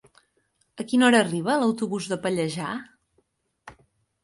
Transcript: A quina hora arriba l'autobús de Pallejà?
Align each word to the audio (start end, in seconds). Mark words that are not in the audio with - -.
A 0.83 0.85
quina 0.91 1.05
hora 1.07 1.19
arriba 1.25 1.59
l'autobús 1.65 2.09
de 2.15 2.19
Pallejà? 2.25 2.73